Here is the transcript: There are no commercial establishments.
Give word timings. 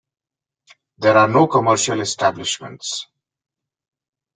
There 0.97 1.15
are 1.15 1.27
no 1.27 1.45
commercial 1.45 2.01
establishments. 2.01 3.05